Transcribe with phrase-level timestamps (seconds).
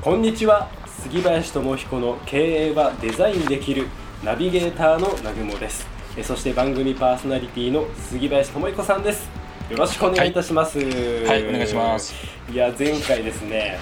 [0.00, 0.70] こんにちは。
[1.02, 3.88] 杉林智彦の経営はデザインできる
[4.24, 5.88] ナビゲーターの南雲です。
[6.16, 9.28] えそして番組パーソナリティの杉林智彦さんです。
[9.68, 10.78] よろしくお願いいたします。
[10.78, 11.48] はい。
[11.48, 12.14] お願いします。
[12.48, 13.80] いや前回ですね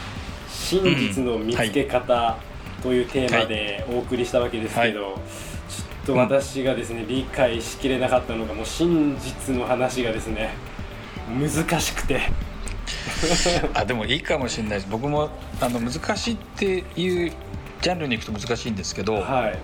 [0.49, 2.39] 真実の見つけ方
[2.83, 5.15] というテーマでお送りしたわけですけど、はい。
[5.15, 5.21] ちょ
[6.03, 10.55] っと私がですね、理解しきれなかったのがもう真実の話がですね
[11.29, 12.23] 難しくて
[13.75, 17.33] あでもいいかもしれないです僕もあの難しいっていう
[17.81, 19.59] ジャンルに行くと難しいんですけど、はい。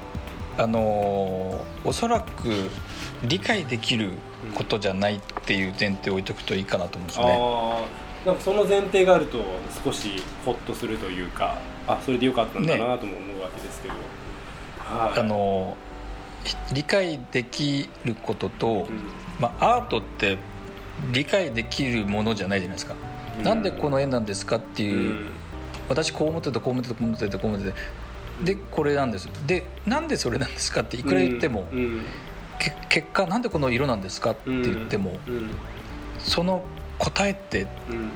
[0.58, 2.68] あのおそらく
[3.24, 4.12] 理解できる
[4.54, 7.26] ことじゃないっていう前提を置いとくといいかなと思うんですね。
[8.26, 9.42] なんかその前提があると
[9.82, 11.56] 少しホッとするというか
[11.88, 13.94] あそれでよかったんだなとも思うわけですけど、
[14.78, 15.18] はい。
[15.18, 15.76] あの
[16.72, 19.00] 理解できることと、うん。
[19.40, 20.38] まあ、アートって
[21.12, 22.94] 理解できるものじゃないじゃないですか。
[23.38, 23.44] うん。
[23.44, 25.30] なんでこの絵なんですかっていう、うん。
[25.88, 29.28] 私こう思っててこう思っててこう思っててこう思っててでこれなんです。
[29.46, 31.66] でなんでそれなんですかっていくら言っても、
[32.88, 35.50] 結果なんでこの色なんですかって言っても、うん。
[36.18, 36.64] その
[36.98, 38.10] 答えってうん。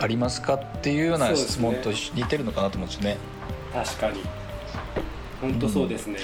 [0.00, 3.16] ありますかっていうような質問と似てるのかなと思うんですね。
[3.72, 4.22] 確かに。
[5.40, 6.18] 本当そうですね、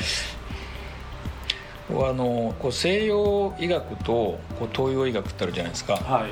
[1.90, 5.94] あのこう西洋医学とこう東洋医学ってあるじゃないですか。
[5.96, 6.30] はい、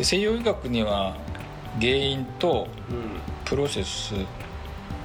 [0.00, 1.14] で西洋医学には
[1.78, 3.20] 原因とうん。
[3.44, 4.14] プロセス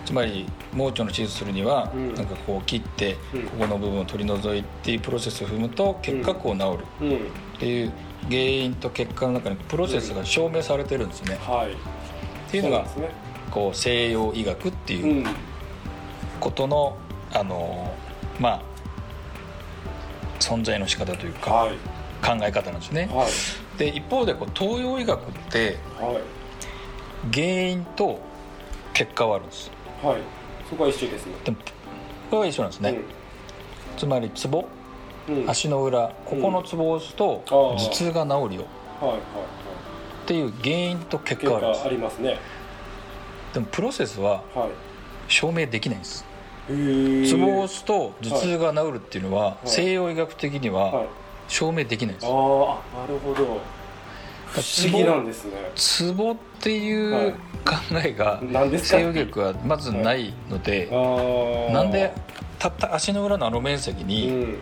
[0.05, 2.13] つまり盲腸の手術するには、うん。
[2.13, 3.44] なんかこう切ってうん。
[3.44, 7.07] ここの部分を取り除いていうプロセスを踏むと結果こう治る。
[7.07, 7.16] うん。
[7.17, 7.19] っ
[7.59, 7.91] ていう
[8.29, 11.35] 原因と結果の中にプロセスが証明されてるんですね。
[11.41, 11.73] はい。
[11.73, 11.75] っ
[12.50, 12.85] ていうのが
[13.51, 15.25] こう西洋医学っていううん。
[16.39, 16.95] ことの、
[17.33, 17.94] あの
[18.39, 18.62] まあ
[20.39, 21.75] 存在の仕方というかはい。
[22.25, 23.09] 考え方なんですね。
[23.12, 26.22] はいで一方でこう東洋医学ってはい。
[27.34, 28.19] 原因と
[28.94, 29.72] 結果はあるんです。
[30.03, 30.18] はい。
[30.69, 31.34] そこは一緒ですね。
[31.44, 31.58] でも
[32.30, 32.97] これは一緒なんですね。
[33.97, 34.68] つまりツボ
[35.28, 35.36] うん。
[35.44, 36.09] うん足の裏。
[36.25, 38.38] ここのツボを押すと頭痛が治るよ。
[38.38, 38.66] はいはいはい。
[40.24, 41.86] っていう原因と結結果あるんです。
[41.86, 42.40] ありますね。
[43.53, 44.69] でもプロセスははい。
[45.28, 46.25] 証明できないんです。
[46.69, 47.28] へー。
[47.28, 49.69] ツボを押すと頭痛が治るっていうのは、い。
[49.69, 50.94] 西洋医学的にはい。
[50.94, 51.06] は
[51.47, 53.61] 証明できないんです、あーあなるほど。
[54.47, 55.51] 不思議なんですね。
[55.75, 57.39] ツボっていはいう考
[58.03, 58.41] えが
[58.72, 61.73] 西洋医学はまずないので、あー。
[61.73, 62.13] なんで
[62.57, 64.57] たった足の裏のあの面積うに、ん。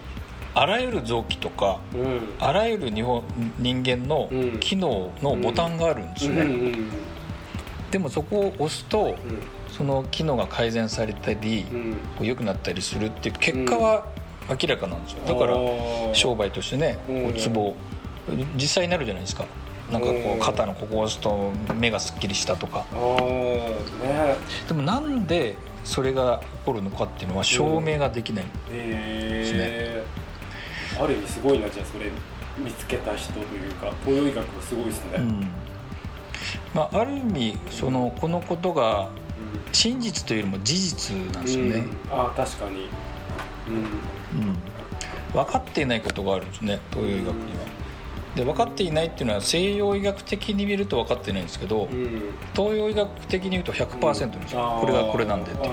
[0.56, 2.22] あらゆる臓器とかうん。
[2.40, 3.24] あらゆる日本
[3.60, 4.60] 人間のうん。
[4.60, 6.90] 機能のボタンがあるんですよね、うんうん
[7.92, 9.16] でもそこを押すとう
[9.72, 11.64] その機能が改善されたり
[12.20, 14.08] 良くなったりするっていう結果は
[14.50, 15.20] 明らかなんですよ。
[15.26, 15.56] だから
[16.14, 17.76] 商売としてねこツボ。
[18.56, 19.46] 実際になるじゃないですか。
[19.92, 22.86] なんかこう肩のここを押すと目がすっきりしたとか。
[22.94, 24.36] ね。
[24.68, 30.04] でもなんでそれが起こるのかっていうのは証明ができない、へえ
[30.98, 32.10] ある意味すごいなじゃあそれ
[32.58, 35.48] 見つけた人というか東洋医学がすごいですね、うん。
[36.74, 39.10] まあ、ある意味そのこのことが
[39.74, 41.98] 真実というよりも事実なんですよね、うん。
[42.10, 42.88] あー確かに
[43.68, 43.76] うん。
[43.76, 44.58] うん
[45.34, 47.66] 分かっていないことがあるんですね東洋医学には。
[48.36, 52.34] で分かっていないっていうのは西洋医学的に見ると分かってないんですけどうん。
[52.56, 55.62] 東洋医学的に言うと100%なんですこれがこれなんでって。
[55.64, 55.72] だ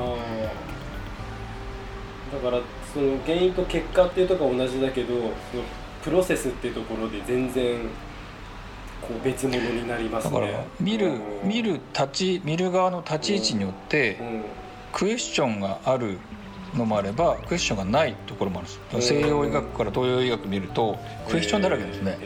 [2.38, 2.60] から
[2.92, 5.30] その原因と結果っていうとこは同じだけどその
[6.02, 7.78] プロセスっていうところで全然
[9.02, 10.40] こう別物になりますね。
[10.40, 11.10] だから見るう
[11.44, 11.48] ん。
[11.48, 14.44] 見る立ち見る側の立ち位置によってうん。
[14.92, 16.18] クエスチョンがある
[16.74, 19.14] のもあればクエスチョンがないところもあるんです。
[19.14, 22.18] うん西洋医学から東洋医学見るとクエスチョンだらけですね、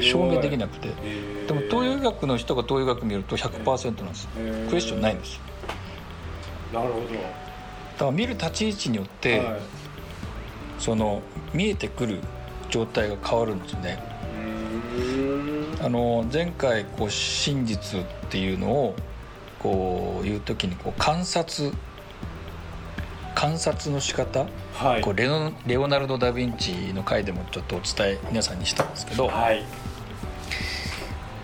[0.00, 0.88] 証明できなくて。
[1.02, 4.28] えーでも東洋医学の人が東洋医学見ると100%なんです。
[4.38, 5.40] えークエスチョンないんです。
[6.72, 7.06] なるほど。
[7.06, 7.10] だ
[7.98, 9.60] から見る立ち位置によって、はい。
[10.78, 11.22] その
[11.52, 12.20] 見えてくる
[12.70, 13.98] 状態が変わるんですね。
[15.82, 18.96] あの前回こう真実っていうのを
[19.58, 21.72] こう言う時にこう観察
[23.34, 25.00] 観察の仕方、はい。
[25.00, 29.64] こうレオレオナルド・ダ・ヴィンチの回でもちょっとお伝え皆さんにしたんですけどはい。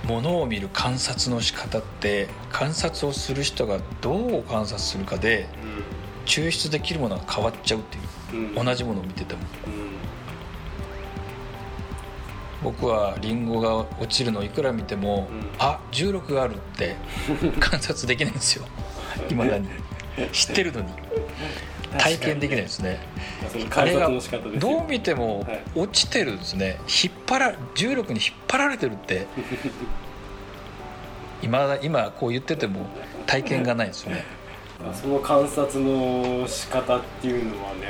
[0.06, 5.46] ものを見る観察の仕方って観察をする人がどう観察するかで
[6.26, 8.00] 抽出できるものが変わっちゃうってい
[8.46, 8.64] ううん。
[8.64, 9.40] 同じものを見てても。
[9.66, 9.90] うん。
[12.62, 15.46] 僕はリンゴが落ちるのをいくら見ても、うん。
[15.58, 16.96] あ重力があるって
[17.58, 18.66] 観察できないんですよ。
[19.30, 19.68] いまだに。
[20.32, 20.88] 知ってるのに
[21.98, 23.00] 体験できないですね。
[23.50, 24.78] その観察の仕方ですよ。
[24.78, 25.62] どう見てもはい。
[25.74, 26.78] 落ちてるんですね。
[27.02, 29.26] 引っ張ら重力に引っ張られてるって。
[31.42, 32.86] 今今こう言ってても
[33.26, 34.24] 体験がないですよね。
[34.94, 37.86] その観察の仕方っていうのはね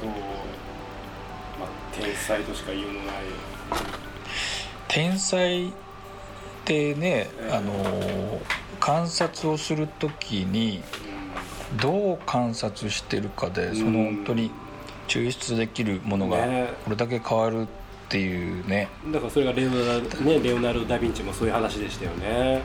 [0.00, 3.14] 当、まあ、天才としか言いようのない。
[4.88, 5.72] 天才っ
[6.64, 8.40] てねあの
[8.80, 10.82] 観察をする時に
[11.76, 14.50] どう観察してるかでその本当に
[15.08, 16.68] 抽出できるものがね。
[16.84, 17.66] これだけ変わるっ
[18.08, 18.88] ていうね。
[19.12, 22.62] だからそれがレオナルド,、ね、レオナルド・ダ・ヴィンチもそういう話でしたよね。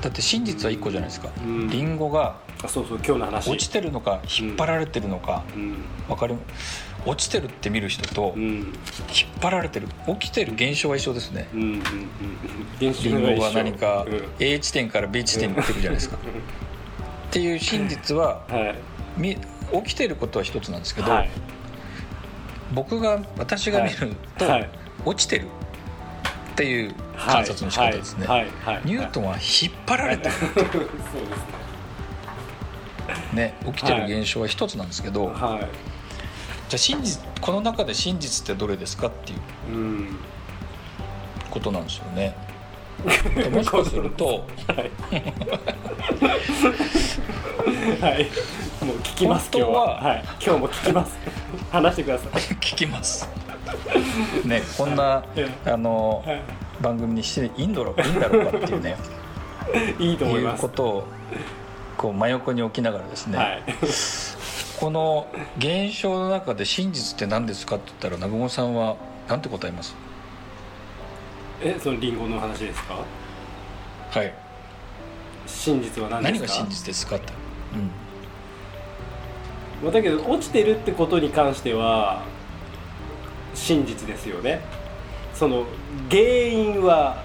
[0.00, 1.28] だって真実は1個じゃないですか。
[1.42, 1.68] うん。
[1.70, 3.50] リンゴがあそうそう今日の話。
[3.50, 5.44] 落ちてるのか引っ張られてるのか。
[5.54, 5.76] うん。
[6.08, 6.36] 分かる
[7.06, 8.72] 落ちてるって見る人と引っうん
[9.40, 9.88] 張られてる。
[10.20, 11.48] 起きてる現象は一緒ですね。
[11.54, 12.88] うんうんうん。
[12.88, 14.22] 現リンゴが何かうん。
[14.38, 16.18] A 地点から B 地点に行ってるじゃないですか
[17.34, 18.74] っていう真実ははい。
[19.16, 19.42] み起
[19.86, 21.30] きてることは一つなんですけど、はい。
[22.72, 24.70] 僕が私が見ると、はい。
[25.04, 25.46] 落ちてる。
[26.52, 28.26] っていう観察の仕方ですね、
[28.84, 30.34] ニュートンは引っ張られてる。
[30.54, 30.74] そうです
[33.32, 33.52] ね。
[33.52, 35.34] ね起きてる現象は一つなんですけど、はい。
[35.40, 35.68] じゃ
[36.74, 39.38] あ真実この中で真実ってどれですかっていう
[39.72, 40.16] うん。
[41.50, 42.36] ことなんですよね。
[42.43, 42.43] で
[43.52, 44.26] もしかすると。
[44.26, 44.32] は
[48.10, 48.24] い。
[48.84, 49.80] もう聞きます今日は。
[49.82, 50.02] は。
[50.02, 50.24] はい。
[50.44, 51.16] 今日も聞きます。
[51.70, 52.28] 話してください。
[52.32, 53.28] 聞きます。
[54.44, 56.40] ねこんなえあのは
[56.80, 58.96] 番組にしていいんだろういいんだろうかっていうね。
[59.98, 61.04] い いいと思いいうますことを
[61.96, 63.62] こう真横に置きながらですね、はい。
[64.78, 65.26] この
[65.58, 68.96] 現象の中で真実って何ですかって言ったら南雲さんは
[69.28, 69.94] 何て答えます？
[71.62, 73.04] えそのリンゴの話ですか？
[74.10, 74.34] はい。
[75.46, 76.48] 真実は何ですか？
[76.48, 77.16] 何が真実ですか？
[77.16, 77.32] って、
[79.82, 82.22] まあだけど落ちてるってことに関しては
[83.54, 84.60] 真実ですよね。
[85.34, 85.64] その
[86.10, 87.24] 原因は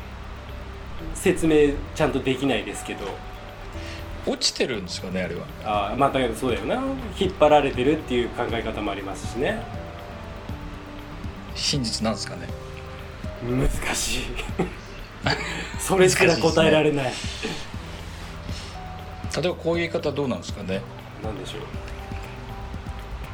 [1.14, 3.06] 説明ちゃんとできないですけど。
[4.28, 5.46] うん、落ちてるんですかねあれは？
[5.64, 6.82] あーまあだけどそうだよな。
[7.18, 9.62] 引っ張られてるっていう考え方もありますしね。
[11.56, 12.48] 真実なんですかね？
[13.44, 14.22] 難しい。
[15.80, 17.14] それすら答えられない。
[19.36, 20.82] 例えばこういう言い方どうなんですかね。
[21.24, 21.62] なんでしょう。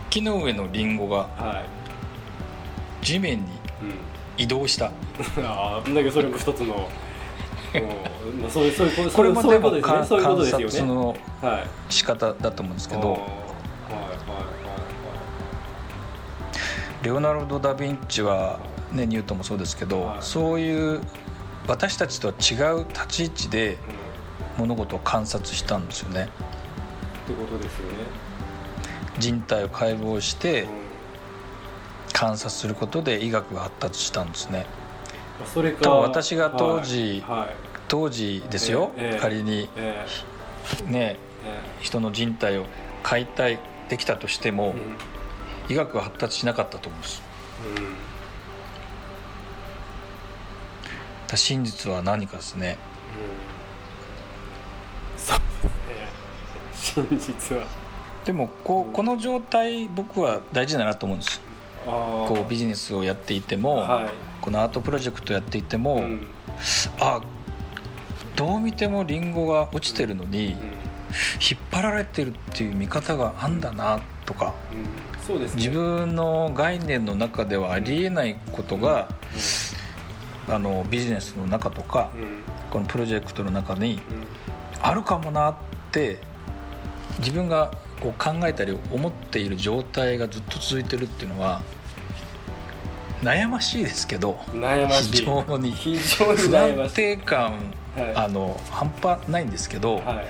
[0.10, 1.64] 木の上のリンゴがは
[3.02, 3.46] い、地面に
[3.82, 3.94] うん。
[4.38, 4.88] 移動した。
[5.44, 6.88] ああだけどそれも一つの
[7.74, 9.70] うんまあそういうそういうこれもでも
[10.06, 10.66] そういうことですね。
[10.68, 11.94] 察のはい。
[11.94, 13.02] 仕方だと思うんですけど。
[13.02, 13.30] はいはいはい。
[17.06, 18.60] レオナルド・ダ・ヴィンチは、
[18.96, 20.18] ね、ニュートンもそうですけど、はい。
[20.22, 21.02] そういう
[21.68, 23.78] 私たちとは違う立ち位置で
[24.58, 26.30] 物事を観察したんですよね。
[27.26, 27.98] ってことですよね、
[29.18, 30.70] 人体を解剖してうん。
[32.14, 34.66] 観察することで医学が発達したんですね。
[35.40, 37.40] まあそれか私が当時はい。
[37.40, 37.50] はい。
[37.88, 39.20] 当時ですよ、ええええ。
[39.20, 40.06] 仮にえ
[40.88, 42.66] ねえ人の人体を
[43.04, 43.60] 解体
[43.90, 44.80] できたとしても、え
[45.70, 45.76] うん。
[45.76, 47.22] 医学が発達しなかったと思うんです。
[47.78, 48.15] うん
[51.34, 52.78] 真実は何かですね。
[55.18, 55.36] そ
[57.02, 57.66] うですね真実は。
[58.26, 61.42] でもこうこの状態僕は大事だなと思うんです。
[61.86, 64.10] こうビジネスをやっていても、はい。
[64.42, 66.28] このアートプロジェクトやっていても、うん。
[67.00, 67.22] あ
[68.36, 70.54] どう見てもリンゴが落ちてるのに、うん。
[70.54, 74.76] 引っ張られてるっていう見方があんだなとかう
[75.38, 75.40] ん。
[75.40, 75.50] ね。
[75.56, 79.08] 自分の概念の中ではありえないことが、
[80.48, 82.12] あのビジネスの中とか
[82.70, 84.00] このプロジェクトの中にうん。
[84.82, 85.56] あるかもなっ
[85.92, 86.20] て
[87.20, 91.62] 自分がこう考えたり思っている状態がずっと続いてるっていうのは
[93.24, 95.12] 悩ましいですけど悩ましい。
[95.18, 97.54] 非常に非常に不安定感
[97.96, 98.16] はい。
[98.16, 100.26] あの半端ないんですけど、はい。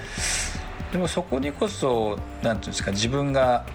[0.91, 3.65] でもそこにこそなんていうんですか自分が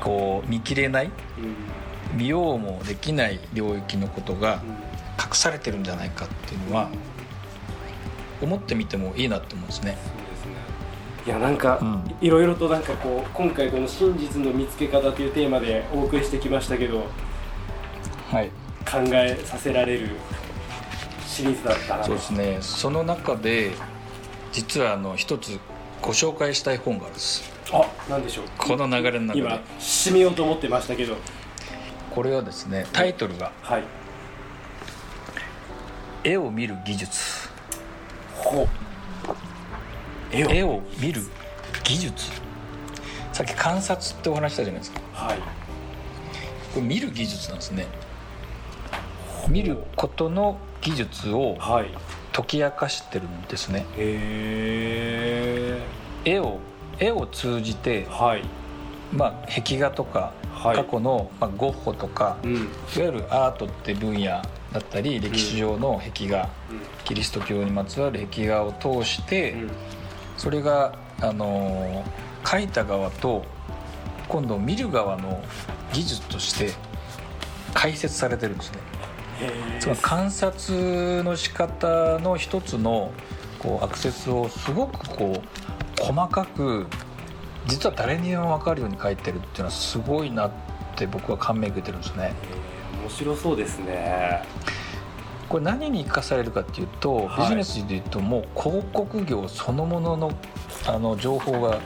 [0.00, 1.06] こう見切れない
[1.38, 2.18] うん。
[2.18, 4.95] 見ようもできない領域のことがうん
[5.26, 6.88] 隠されてるんじゃないかっていうのは
[8.40, 9.96] 思ってみてもいいなと思うんですね。
[11.26, 12.16] いやなんか、うん。
[12.20, 17.06] いろいろとなんかこう今回この真実の見つけ方というテーマでお送りしてきましたけど
[18.30, 18.48] はい、
[18.84, 20.10] 考えさせられる
[21.26, 22.58] シリーズだったなそうですね。
[22.60, 23.72] その中で
[24.52, 25.58] 実はあの一つ
[26.00, 27.52] ご紹介したい本があるんです。
[27.72, 28.44] あなんでしょう。
[28.56, 31.16] この流れの中今で締めようと思ってましたけど。
[32.16, 33.82] これはですねタイトルがはい
[36.26, 37.48] 「絵を見る技術。
[38.34, 38.68] ほう」
[40.36, 40.50] 絵を。
[40.50, 41.22] 絵を見る
[41.84, 42.32] 技術。
[43.32, 45.00] さっき観察ってお話ししたじゃないですか。
[45.12, 45.38] はい。
[45.38, 45.44] こ
[46.76, 47.86] れ見る技術なんですね。
[49.46, 51.90] 見ることの技術をはい。
[52.32, 53.86] 解き明かしてるんですね。
[53.96, 55.80] へ
[56.24, 56.58] 絵を
[56.98, 58.42] 絵を通じてえ、はい。
[59.12, 60.76] まあ、壁画とかはい。
[60.76, 62.62] 過去の、まあ、ゴッホとかうんうん。
[62.62, 64.42] いわゆるアートって分野
[64.78, 66.48] だったり歴史上の壁画、
[67.04, 69.70] キリスト教にまつわる壁画を通して、うん。
[70.36, 73.44] それが、あのー描いた側と
[74.28, 75.42] 今度見る側の
[75.92, 76.70] 技術として
[77.74, 78.78] 解説されてるんですね。
[79.80, 83.10] つまり観察の仕方の一つの
[83.58, 86.86] こうアクセスをすごくこう細かく
[87.66, 90.50] 実は誰にでも分かるように書いてるっていうのはすごいなっ
[90.94, 92.32] て僕は感銘受けてるんですね
[93.06, 94.42] 面白そうですね。
[95.48, 97.40] これ何に生かされるかっていうと、はい。
[97.42, 100.32] ビジネスでいうともう広告業そのものの
[100.88, 101.78] あの情報が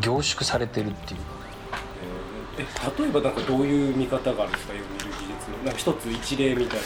[0.00, 1.20] 凝縮されてるっていう。
[2.58, 4.72] えーえ例えばなんかどういう見方があるんですか？
[4.74, 5.56] 絵を見る技術の。
[5.64, 6.84] なんか一つ一例みたいな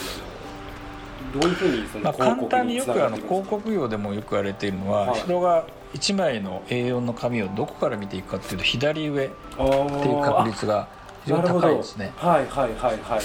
[1.37, 1.41] の。
[1.41, 5.19] どういうふうにそのまあ、簡単によくあの広広告業でもよく言われているのは、はい。
[5.21, 9.33] 人が1枚の A4 の紙をどこから見ていくかっていうと左上って
[9.63, 10.87] いう確率が
[11.23, 12.13] 非常に高いですね。
[12.17, 13.21] はいはいはいはいはいはい。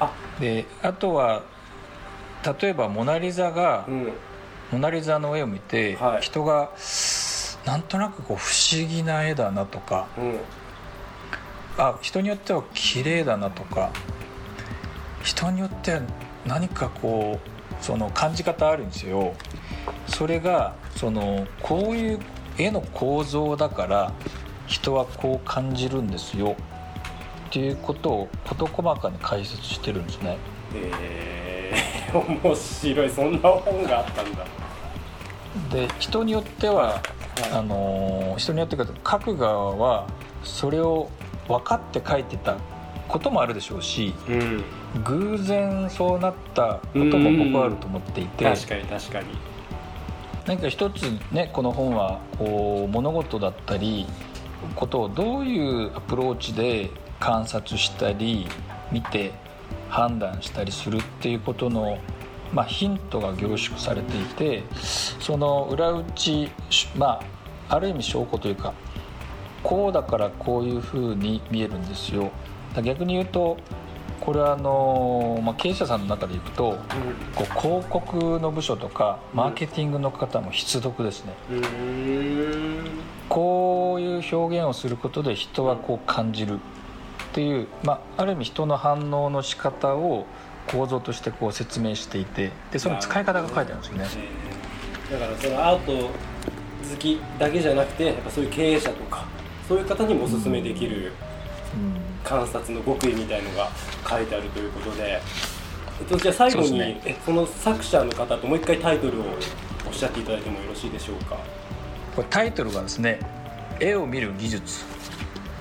[0.00, 1.42] あであとは
[2.60, 4.12] 例えば「モナ・リザ」がうん
[4.72, 6.22] 「モナ・リザ」の絵を見て、はい。
[6.22, 6.70] 人が
[7.66, 10.40] なんとなくこう不思議な絵だなとかうん。
[11.76, 13.90] あ人によっては綺麗だなとか
[15.22, 16.00] 人によっては
[16.44, 19.34] 何かこうその感じ方あるんですよ。
[20.06, 22.20] それがそのこういう
[22.58, 24.12] 絵の構造だから
[24.66, 26.56] 人はこう感じるんですよ
[27.48, 30.36] っていうことを事細かに解説してるんですね。
[30.74, 33.10] えー、 面白い。
[33.10, 34.44] そんな本があったんだ。
[35.72, 37.00] で人によっては
[37.52, 40.06] あのー人によってか書く側は
[40.44, 41.08] それを
[41.48, 42.56] 分かって書いてた
[43.08, 44.64] こともあるでしょうしうん。
[45.04, 48.44] 偶然そうなったことも僕はあると思っていて。
[48.44, 49.26] 確かに確かに。
[50.46, 51.02] 何か一つ
[51.32, 54.06] ねこの本はこう物事だったり
[54.74, 56.90] ことをどういうアプローチで
[57.20, 58.46] 観察したり
[58.92, 59.32] 見て
[59.88, 61.98] 判断したりするっていうことの、
[62.52, 64.62] まあ、ヒントが凝縮されていて
[65.20, 66.50] その裏打ち
[66.96, 67.20] ま
[67.68, 68.72] あある意味証拠というか
[69.62, 72.30] こうだからこういうふうに見えるんですよ。
[72.82, 73.58] 逆に言うと
[74.20, 76.78] これはあの、まあ、経営者さんの中でいくと
[77.34, 81.34] こう広告の部署とかマーケティングの方も必読ですね、
[83.28, 86.58] こういう表現をすることで人はこう感じる
[87.38, 90.26] っていう、まあ、ある意味人の反応の仕方を
[90.66, 94.06] 構造としてこう説明していてでその使い方が書いてあるんですよね。
[95.08, 96.10] えーだからそのアート好
[96.98, 99.24] きだけじゃなくてやっぱそういう経営者とか
[99.66, 101.12] そういう方にもおすすめできる
[102.22, 103.70] 観察の極意みたいのが
[104.06, 105.18] 書いてあるということで、
[106.00, 107.00] えっと、じゃあ最後にそ,、ね。
[107.06, 109.24] えその作者の方ともう一回タイトルを
[109.86, 111.36] おっしゃっていただいてもよろしいでしょうか？
[112.16, 113.20] これタイトルがですね
[113.80, 114.84] 「絵を見る技術」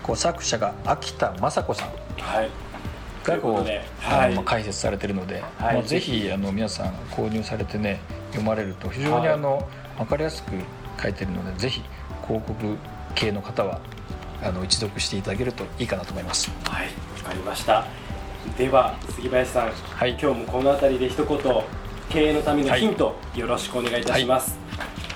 [0.08, 1.92] こう作者が秋田雅子さん
[3.24, 3.56] がこう
[4.00, 4.34] はい。
[4.34, 5.74] まあ解説されてるので、はい。
[5.76, 8.00] まあ、ぜひあの皆さん購入されてね
[8.32, 9.36] 読まれると非常にはい。
[9.36, 10.52] あの、分かりやすく
[11.02, 11.84] 書いてるのでぜひ
[12.26, 12.78] 広告
[13.16, 13.82] 系の方は
[14.42, 16.50] あの一読していただけるといいかなと思います。
[16.64, 16.88] はい。
[16.88, 17.86] わかりました。
[18.58, 20.12] では杉林さん、はい。
[20.12, 21.38] 今日もこの辺りで一言
[22.10, 24.58] 経営のためのヒント、よろしくお願いいたします、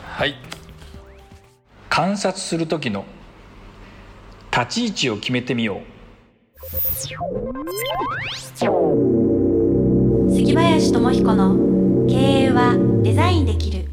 [0.03, 0.35] はい。
[1.87, 3.05] 観察する時の
[4.51, 5.81] 立ち位置を決めてみよう。
[10.29, 11.55] 杉林智彦の
[12.07, 13.87] 経営はデザインできる。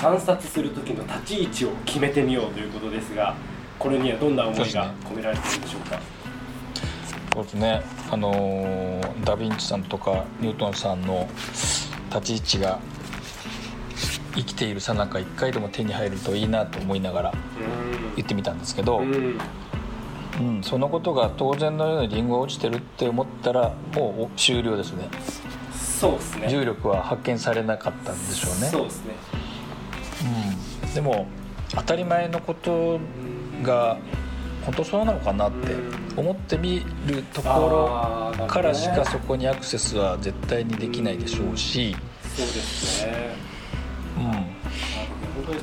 [0.00, 3.34] 観察する時の立ち位置を決めてみようということですが
[3.78, 6.00] これにはどんな思いが込められているんでしょうか？
[7.34, 11.28] そうですねあのーダ・ヴィンチさんとかニュートンさんの
[12.14, 12.78] 立ち位置が
[14.34, 17.34] 生きているさなか一回でも手に入るといいなと思いながら
[18.16, 20.62] 言ってみたんですけど、うん。
[20.62, 25.08] そのことが当然のようにリンゴが落ちてるって思ったらもう終了ですね。
[25.74, 26.48] そうですね。
[26.48, 28.68] 重力は発見されなかったんでしょうね。
[28.68, 29.14] そうですね。
[30.84, 31.26] うん、でも
[31.74, 32.98] 当たり前のこと
[33.62, 33.98] が
[34.64, 35.74] 本当そうなのかなって
[36.16, 41.96] 思ってみるところからしかそこにアクセスは絶対にできないでしょうし、
[42.36, 43.49] そうですね、うん、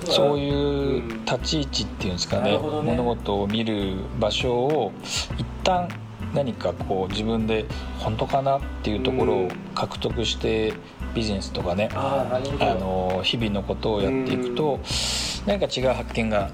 [0.06, 4.92] そういう立ち位置っていうんですかね、ね、物事を見る場所を
[5.38, 5.88] 一旦
[6.34, 7.66] 何かこう自分で
[8.00, 10.74] 本当かなっていうところを獲得して
[11.16, 11.90] ビジネスとかね。
[11.94, 12.42] あ
[12.80, 14.80] の日々のことをやっていくと
[15.46, 16.52] 何か違う発見が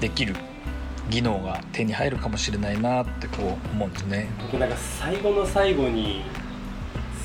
[0.00, 0.34] できる
[1.10, 4.28] 技能が手に入るかもしれないなってこう思うんですね。
[4.40, 6.22] 僕なんか最後の最後に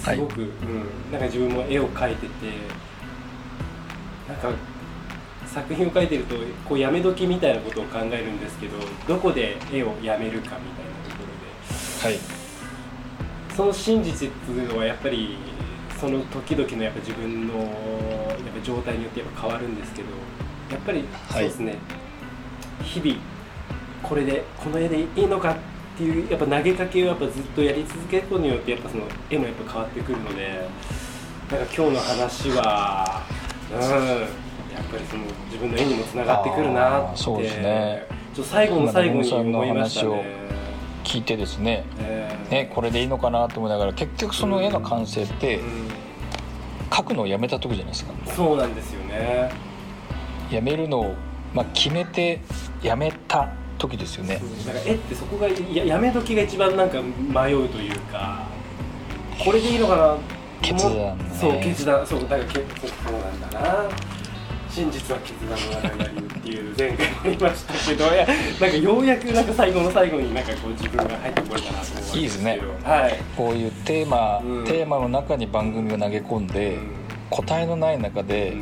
[0.03, 2.31] すごく、はい、うん、なんか自分も絵を描いてて
[4.27, 4.49] なんか
[5.53, 6.35] 作品を描いてると
[6.67, 8.77] こうやめ時みたいなことを考えるんですけど
[9.07, 10.59] どこで絵をやめるかみたいな
[11.09, 15.37] ところで、はい、その真実っていうのはやっぱり
[15.99, 17.67] その時々のやっぱ自分のやっ
[18.59, 20.09] ぱ状態によってやっぱ変わるんですけど
[20.71, 21.77] やっぱりそうですね、は
[22.83, 23.19] い、日々
[24.03, 25.57] これでこの絵でいいのかっ
[25.97, 30.69] ていうやっぱ投げかけをやっぱずっとやり続けることによってやっぱその絵もやっぱ変わってくるので
[31.49, 33.23] なんか今日の話は
[33.71, 34.46] うん
[34.77, 37.17] やっぱりその自分の絵にもつながってくるなって。
[37.17, 38.05] そうですね。
[38.33, 40.47] ちょ最後の最後に思いましたね。
[41.03, 41.83] 聞いてですね。
[41.99, 45.59] えー、ねこれでいいのかなと思いながら結局その絵の完成って、
[46.89, 48.13] 描くのをやめた時じゃないですか。
[48.27, 49.51] そうなんですよね。
[50.51, 51.15] やめるのを、
[51.53, 52.41] まあ、決めて
[52.81, 54.41] やめた時ですよね。
[54.65, 58.45] だから絵ってそこがややめ時が一番なんか迷うというか
[59.43, 60.17] これでいいのかな？
[60.61, 62.07] 決断、ね、そう決断。
[62.07, 63.89] そうだから結構そうなんだな
[64.77, 76.91] 真実は決断の中にありっていう前回もありましたけどなんかようやくなんか最後の最後になんかこう自分が入ってこれたなと思いいですね、はい、こういうテーマ、うん、テーマの中に番組を投げ込んで、うん、
[77.31, 78.55] 答えのない中で、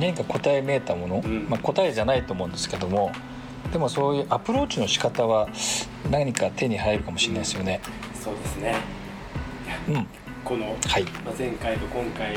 [0.00, 3.12] 何か答えめいたもの、まあ、答えじゃないと思うんですけども
[3.72, 5.48] でもそういうアプローチの仕方は
[6.10, 7.80] 何か手に入るかもしれないですよね。
[8.14, 8.74] そうですね、
[9.88, 10.06] うん、
[10.44, 11.04] この、はい。
[11.24, 12.36] まあ、前回と今回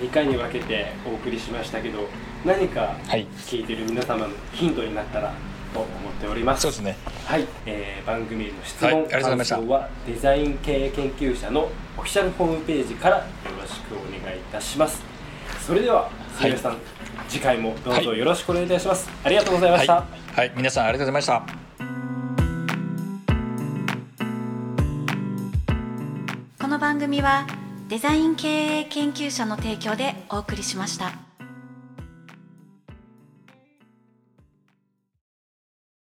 [0.00, 2.00] 2回に分けてお送りしましたけど
[2.44, 2.94] 何か
[3.46, 5.32] 聞いてる皆様のヒントになったら
[5.74, 6.96] と思っております、そうですね。
[7.26, 13.24] はい、えー、番組への質問、はい、感想はデザイン経営研究者のオフィシャルホームページからよ
[13.60, 15.02] ろしくお願いいたします。
[15.66, 16.80] それでは杉浦さん、はい、
[17.28, 21.68] 次回もどうぞよろしくお願いいたします、はい、ありがとうございました、はい、皆さんありがとうございました。
[26.60, 27.46] この番組は
[27.88, 31.27] デザイン経営研究者の提供でお送りしました。